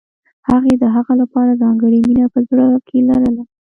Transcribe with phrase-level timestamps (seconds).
[0.49, 3.43] هغې د هغه لپاره ځانګړې مینه په زړه کې لرله